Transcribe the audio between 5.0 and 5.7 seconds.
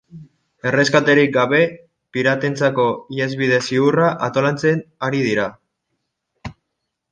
ari dira.